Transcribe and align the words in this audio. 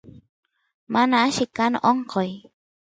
mana 0.93 1.15
alli 1.25 1.45
kan 1.57 1.73
onqoy 1.89 2.31